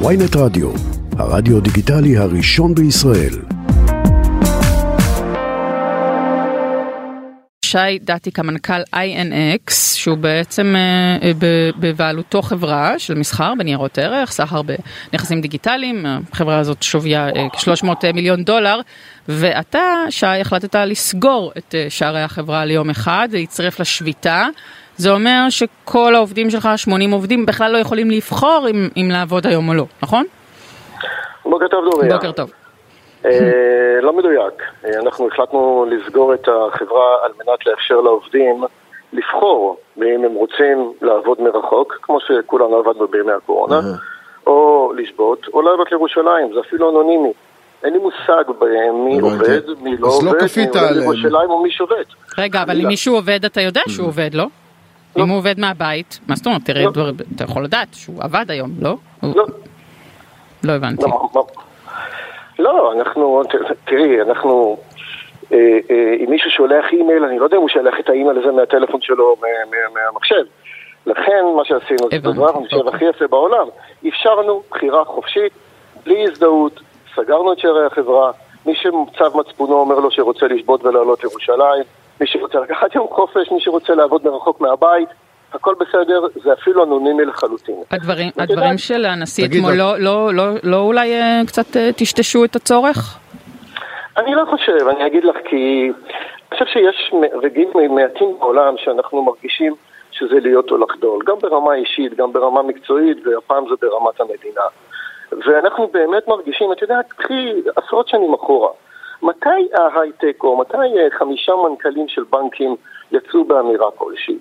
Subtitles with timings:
[0.00, 0.70] ויינט רדיו,
[1.18, 3.34] הרדיו דיגיטלי הראשון בישראל.
[7.64, 11.32] שי דתיק, המנכ"ל INX, שהוא בעצם אה,
[11.78, 18.44] בבעלותו חברה של מסחר בניירות ערך, סחר בנכסים דיגיטליים, החברה הזאת שוויה אה, כ-300 מיליון
[18.44, 18.80] דולר,
[19.28, 24.46] ואתה, שי, החלטת לסגור את אה, שערי החברה ליום אחד, להצטרף לשביתה.
[24.96, 29.68] זה אומר שכל העובדים שלך, 80 עובדים, בכלל לא יכולים לבחור אם, אם לעבוד היום
[29.68, 30.24] או לא, נכון?
[31.44, 32.14] בוקר טוב דוריה.
[32.14, 32.50] בוקר טוב.
[33.24, 34.62] אה, לא מדויק.
[34.84, 38.64] אה, אנחנו החלטנו לסגור את החברה על מנת לאפשר לעובדים
[39.12, 43.80] לבחור אם הם רוצים לעבוד מרחוק, כמו שכולנו עבדנו בימי הקורונה,
[44.46, 47.32] או לשבות, או לעבוד לירושלים, זה אפילו אנונימי.
[47.84, 48.44] אין לי מושג
[48.94, 52.06] מי עובד, מי לא עובד, מי עובד לירושלים או מי שובת.
[52.38, 54.46] רגע, אבל אם מישהו עובד, אתה יודע שהוא עובד, לא?
[55.16, 55.22] לא.
[55.22, 57.10] אם הוא עובד מהבית, מה זאת אומרת, תראה, לא.
[57.36, 58.96] אתה יכול לדעת שהוא עבד היום, לא?
[59.22, 59.44] לא.
[60.64, 61.04] לא הבנתי.
[62.58, 63.42] לא, אנחנו,
[63.84, 64.76] תראי, אנחנו,
[65.52, 65.58] אה,
[65.90, 69.00] אה, אם מישהו שולח אימייל, אני לא יודע אם הוא שולח את האימייל הזה מהטלפון
[69.00, 69.36] שלו,
[69.94, 70.44] מהמחשב.
[71.06, 73.66] לכן מה שעשינו זה דבר, אני חושב, הכי יפה בעולם.
[74.08, 75.52] אפשרנו בחירה חופשית,
[76.04, 76.80] בלי הזדהות,
[77.14, 78.30] סגרנו את שערי החברה,
[78.66, 81.84] מי שצו מצפונו אומר לו שרוצה לשבות ולעלות לירושלים,
[82.24, 85.08] מי שרוצה לקחת יום חופש, מי שרוצה לעבוד מרחוק מהבית,
[85.52, 87.74] הכל בסדר, זה אפילו אנונימי לחלוטין.
[87.90, 92.56] הדברים, הדברים של הנשיא אתמול לא, לא, לא, לא אולי אה, קצת אה, טשטשו את
[92.56, 93.18] הצורך?
[94.16, 95.90] אני לא חושב, אני אגיד לך כי
[96.52, 99.74] אני חושב שיש רגעים מעטים בעולם שאנחנו מרגישים
[100.10, 104.64] שזה להיות או לחדול, גם ברמה אישית, גם ברמה מקצועית, והפעם זה ברמת המדינה.
[105.46, 108.70] ואנחנו באמת מרגישים, את יודעת, קחי עשרות שנים אחורה.
[109.24, 112.76] מתי ההייטק או מתי אה, חמישה מנכ"לים של בנקים
[113.12, 114.38] יצאו באמירה כלשהי?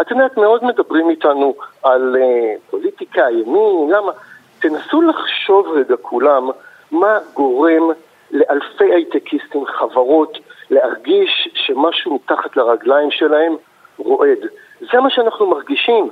[0.00, 4.12] את יודעת, מאוד מדברים איתנו על uh, פוליטיקה, ימין, למה?
[4.58, 6.50] תנסו לחשוב רגע כולם
[6.90, 7.90] מה גורם
[8.30, 10.38] לאלפי הייטקיסטים, חברות,
[10.70, 13.56] להרגיש שמשהו מתחת לרגליים שלהם
[13.98, 14.38] רועד.
[14.92, 16.10] זה מה שאנחנו מרגישים.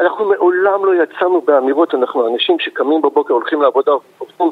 [0.00, 4.50] אנחנו מעולם לא יצאנו באמירות, אנחנו אנשים שקמים בבוקר, הולכים לעבודה, עובדים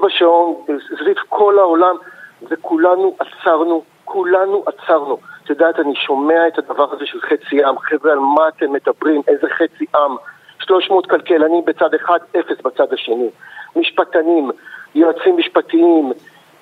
[0.00, 0.54] סביב השעון,
[0.98, 1.96] סביב כל העולם,
[2.42, 5.18] וכולנו עצרנו, כולנו עצרנו.
[5.44, 9.22] את יודעת, אני שומע את הדבר הזה של חצי עם, חבר'ה, על מה אתם מדברים,
[9.28, 10.16] איזה חצי עם?
[10.58, 13.28] 300 כלכלנים בצד אחד, אפס בצד השני.
[13.76, 14.50] משפטנים,
[14.94, 16.12] יועצים משפטיים,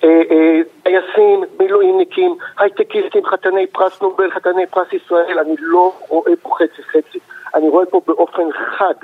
[0.04, 6.56] אה, אה, טייסים, מילואימניקים, הייטקיסטים, חתני פרס נובל, חתני פרס ישראל, אני לא רואה פה
[6.58, 7.18] חצי חצי.
[7.54, 8.94] אני רואה פה באופן חד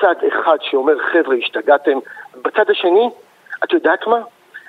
[0.00, 1.98] צד אחד שאומר, חבר'ה, השתגעתם.
[2.42, 3.10] בצד השני,
[3.64, 4.20] את יודעת מה?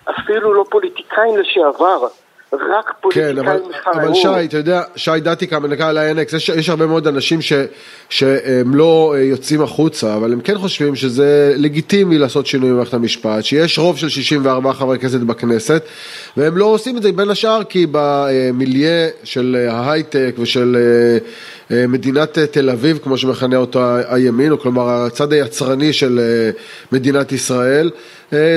[0.10, 2.08] אפילו לא פוליטיקאים לשעבר.
[2.54, 3.62] רק פוליטיקאים כן, אבל,
[3.94, 7.54] אבל שי, אתה יודע, שי דתיקה, מנכ"ל ה-NX, יש, יש הרבה מאוד אנשים ש,
[8.10, 13.44] שהם לא אה, יוצאים החוצה, אבל הם כן חושבים שזה לגיטימי לעשות שינוי במערכת המשפט,
[13.44, 15.84] שיש רוב של 64 חברי כנסת בכנסת,
[16.38, 21.18] והם לא עושים את זה בין השאר כי במיליה של ההייטק ושל אה, אה,
[21.70, 26.20] מדינת תל אביב, כמו שמכנה אותו הימין, או כלומר הצד היצרני של
[26.92, 27.92] מדינת ישראל,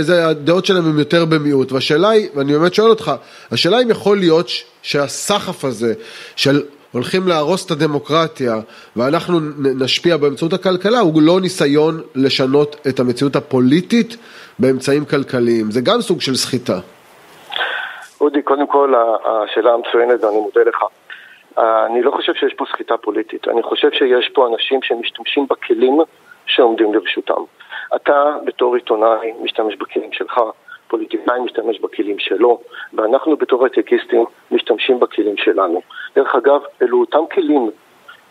[0.01, 3.13] זה, הדעות שלהם הם יותר במיעוט, והשאלה היא, ואני באמת שואל אותך,
[3.53, 4.49] השאלה אם יכול להיות
[4.83, 5.95] שהסחף הזה
[6.37, 8.55] של הולכים להרוס את הדמוקרטיה
[8.97, 14.17] ואנחנו נשפיע באמצעות הכלכלה הוא לא ניסיון לשנות את המציאות הפוליטית
[14.59, 16.79] באמצעים כלכליים, זה גם סוג של סחיטה.
[18.21, 20.85] אודי, קודם כל השאלה המצוינת ואני מודה לך.
[21.59, 25.99] אני לא חושב שיש פה סחיטה פוליטית, אני חושב שיש פה אנשים שמשתמשים בכלים
[26.47, 27.43] שעומדים לרשותם.
[27.97, 30.41] אתה בתור עיתונאי משתמש בכלים שלך,
[30.89, 32.61] פוליטיקאי משתמש בכלים שלו,
[32.93, 35.83] ואנחנו בתור הייטקיסטים משתמשים בכלים שלנו.
[36.17, 37.71] דרך אגב, אלו אותם כלים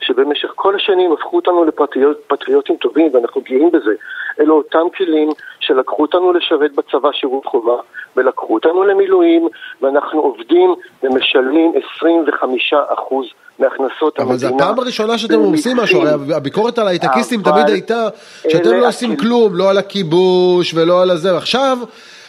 [0.02, 3.92] שבמשך כל השנים הפכו אותנו לפטריוטים טובים, ואנחנו גאים בזה.
[4.40, 7.76] אלו אותם כלים שלקחו אותנו לשרת בצבא שירות חובה,
[8.16, 9.48] ולקחו אותנו למילואים,
[9.82, 13.26] ואנחנו עובדים ומשלמים 25 אחוז
[13.60, 14.24] מהכנסות המדינה.
[14.26, 18.08] אבל זו הפעם הראשונה שאתם עושים משהו, הרי הביקורת על הייטקיסטים תמיד הייתה
[18.50, 21.78] שאתם לא עושים כלום, לא על הכיבוש ולא על הזה, ועכשיו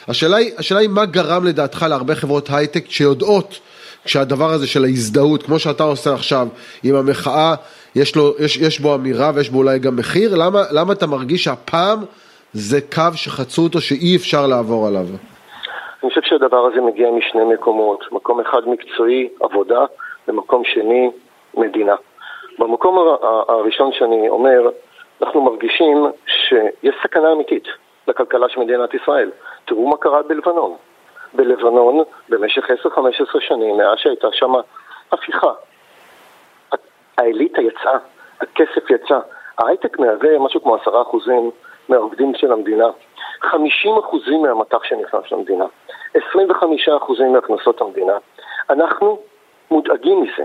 [0.09, 3.59] השאלה היא, השאלה היא מה גרם לדעתך להרבה חברות הייטק שיודעות
[4.07, 6.47] שהדבר הזה של ההזדהות, כמו שאתה עושה עכשיו
[6.85, 7.55] עם המחאה,
[7.97, 11.45] יש, לו, יש, יש בו אמירה ויש בו אולי גם מחיר, למה, למה אתה מרגיש
[11.45, 11.99] שהפעם
[12.53, 15.07] זה קו שחצו אותו שאי אפשר לעבור עליו?
[16.03, 19.85] אני חושב שהדבר הזה מגיע משני מקומות, מקום אחד מקצועי, עבודה,
[20.29, 21.11] ומקום שני,
[21.55, 21.95] מדינה.
[22.59, 23.17] במקום
[23.49, 24.71] הראשון שאני אומר,
[25.23, 27.65] אנחנו מרגישים שיש סכנה אמיתית
[28.09, 29.31] לכלכלה של מדינת ישראל.
[29.65, 30.77] תראו מה קרה בלבנון.
[31.35, 32.71] בלבנון, במשך 10-15
[33.41, 34.53] שנים, מאז שהייתה שם
[35.13, 35.53] הפיכה,
[37.19, 37.99] האליטה יצאה,
[38.41, 39.19] הכסף יצא.
[39.59, 41.51] ההייטק מהווה משהו כמו עשרה אחוזים
[41.89, 42.87] מהעובדים של המדינה,
[43.45, 43.49] 50%
[44.43, 45.65] מהמטח שנכנס למדינה,
[46.17, 46.19] 25%
[47.33, 48.17] מהכנסות המדינה.
[48.71, 49.19] אנחנו
[49.71, 50.45] מודאגים מזה.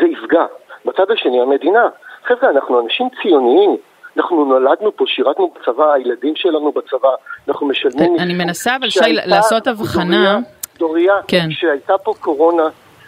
[0.00, 0.46] זה יפגע.
[0.84, 1.88] בצד השני, המדינה.
[2.24, 3.76] חבר'ה, אנחנו אנשים ציוניים.
[4.16, 7.08] אנחנו נולדנו פה, שירתנו בצבא, הילדים שלנו בצבא,
[7.48, 8.16] אנחנו משלמים...
[8.18, 10.38] אני מנסה אבל שי לעשות הבחנה.
[10.78, 11.46] דוריה, כן.
[11.50, 12.62] כשהייתה פה קורונה,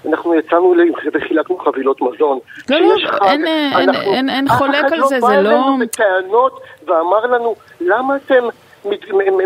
[0.06, 0.74] אנחנו יצאנו
[1.14, 2.38] וחילקנו חבילות מזון.
[2.70, 5.26] לא, לא, חג, אין, אנחנו, אין, אין, אין חולק על זה, זה לא...
[5.26, 8.44] אף אחד לא בא אלינו בטענות ואמר לנו, למה אתם
[8.84, 9.00] מת,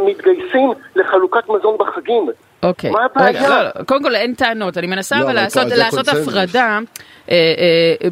[0.06, 2.27] מתגייסים לחלוקת מזון בחגים?
[2.63, 3.49] אוקיי, מה הבעיה?
[3.49, 6.79] לא, לא, קודם כל אין טענות, אני מנסה לא, אבל לעשות, לעשות הפרדה אה, אה,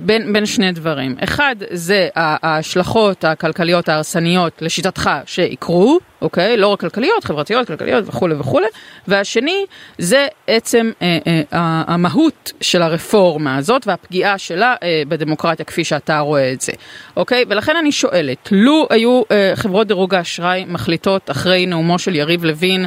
[0.00, 1.16] בין, בין שני דברים.
[1.24, 6.56] אחד, זה ההשלכות הכלכליות ההרסניות לשיטתך שיקרו, אוקיי?
[6.56, 8.66] לא רק כלכליות, חברתיות, כלכליות וכולי וכולי.
[9.08, 9.66] והשני,
[9.98, 11.42] זה עצם אה, אה,
[11.86, 16.72] המהות של הרפורמה הזאת והפגיעה שלה אה, בדמוקרטיה כפי שאתה רואה את זה,
[17.16, 17.44] אוקיי?
[17.48, 22.86] ולכן אני שואלת, לו היו אה, חברות דירוג האשראי מחליטות אחרי נאומו של יריב לוין,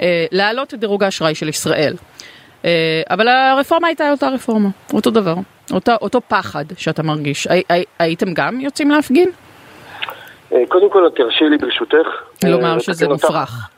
[0.00, 1.96] אה, להעלות את דירוג האשראי של ישראל.
[2.64, 5.34] אה, אבל הרפורמה הייתה אותה רפורמה, אותו דבר,
[5.72, 7.46] אותו, אותו פחד שאתה מרגיש.
[7.46, 9.30] הי, הי, הייתם גם יוצאים להפגין?
[10.52, 12.08] אה, קודם כל, תרשי לי ברשותך.
[12.44, 13.68] לומר שזה מופרך.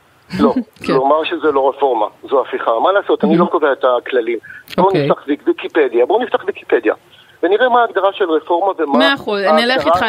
[0.40, 0.54] לא,
[0.86, 0.92] כן.
[0.92, 2.70] לומר שזה לא רפורמה, זו הפיכה.
[2.82, 4.38] מה לעשות, אני לא קובע את הכללים.
[4.76, 5.06] בואו אוקיי.
[5.06, 6.94] נפתח ויקיפדיה, בואו נפתח ויקיפדיה.
[7.42, 10.04] ונראה מה ההגדרה של רפורמה ומה מאה אחוז, נלך איתך,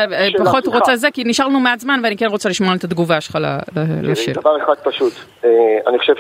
[0.46, 3.38] פחות רוצה זה, כי נשארנו מעט זמן ואני כן רוצה לשמוע את התגובה שלך
[4.04, 4.40] לשיר.
[4.40, 5.14] דבר אחד פשוט,
[5.88, 6.14] אני חושב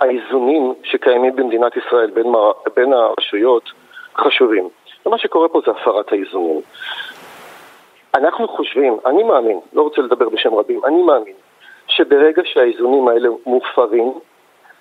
[0.00, 2.32] שהאיזונים שקיימים במדינת ישראל בין,
[2.76, 3.64] בין הרשויות
[4.16, 4.68] חשובים.
[5.06, 6.60] ומה שקורה פה זה הפרת האיזונים.
[8.14, 11.34] אנחנו חושבים, אני מאמין, לא רוצה לדבר בשם רבים, אני מאמין
[11.88, 14.12] שברגע שהאיזונים האלה מופרים,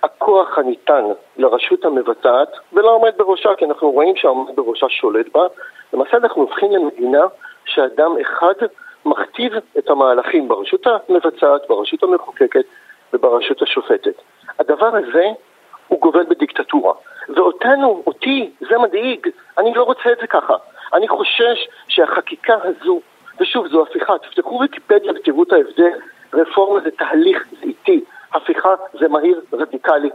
[0.04, 1.04] הכוח הניתן
[1.38, 5.48] לרשות המבצעת ולא עומד בראשה, כי אנחנו רואים שהעומד בראשה שולט בה,
[5.94, 7.24] למעשה אנחנו הופכים למדינה
[7.66, 8.54] שאדם אחד
[9.06, 12.66] מכתיב את המהלכים ברשות המבצעת, ברשות המחוקקת
[13.14, 14.22] וברשות השופטת.
[14.60, 15.26] הדבר הזה
[15.88, 16.94] הוא גובל בדיקטטורה.
[17.36, 19.28] ואותנו, אותי, זה מדאיג.
[19.58, 20.54] אני לא רוצה את זה ככה.
[20.94, 23.00] אני חושש שהחקיקה הזו,
[23.40, 25.92] ושוב, זו הפיכה, תפתחו ויקיפדיה ותראו את ההבדל.
[26.34, 28.04] רפורמה זה תהליך, זה איטי.
[28.34, 28.70] הפיכה
[29.00, 30.10] זה מהיר, רדיקלי,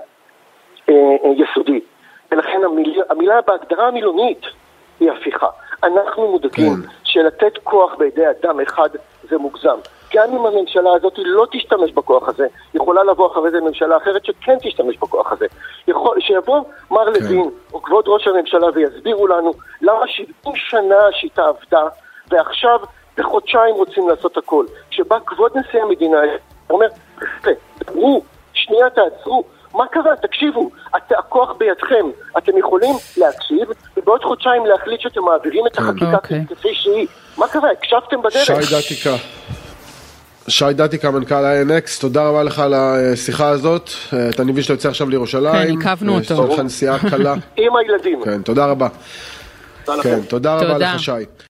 [0.88, 1.80] אה, אה, יסודי.
[2.32, 4.42] ולכן המילה, המילה בהגדרה המילונית
[5.00, 5.48] היא הפיכה.
[5.84, 6.88] אנחנו מודאגים כן.
[7.04, 8.88] שלתת כוח בידי אדם אחד
[9.22, 9.78] זה מוגזם.
[10.14, 14.56] גם אם הממשלה הזאת לא תשתמש בכוח הזה, יכולה לבוא אחרי זה ממשלה אחרת שכן
[14.62, 15.46] תשתמש בכוח הזה.
[15.88, 17.22] יכול, שיבוא מר כן.
[17.22, 19.52] לוין או כבוד ראש הממשלה ויסבירו לנו
[19.82, 20.26] למה 70
[20.56, 21.88] שנה השיטה עבדה
[22.30, 22.78] ועכשיו
[23.18, 24.66] בחודשיים רוצים לעשות הכל.
[24.90, 26.18] כשבא כבוד נשיא המדינה,
[26.66, 26.86] הוא אומר,
[27.78, 28.22] דברו,
[28.52, 29.44] שנייה תעצרו,
[29.74, 30.16] מה קרה?
[30.16, 32.06] תקשיבו, את, הכוח בידכם,
[32.38, 36.44] אתם יכולים להקשיב ובעוד חודשיים להחליט שאתם מעבירים את החקיקה אוקיי.
[36.48, 37.06] כפי שהיא.
[37.38, 37.70] מה קרה?
[37.70, 38.44] הקשבתם בדרך.
[38.44, 39.33] שי דתיקה.
[40.48, 43.90] שי דתיקה, מנכ"ל INX, תודה רבה לך על השיחה הזאת.
[44.12, 45.52] אני מבין שאתה יוצא עכשיו לירושלים.
[45.52, 46.48] כן, עיכבנו אותו.
[46.48, 47.34] יש לך נסיעה קלה.
[47.56, 48.24] עם הילדים.
[48.24, 48.88] כן, תודה רבה.
[50.02, 51.44] כן, תודה רבה לך שי.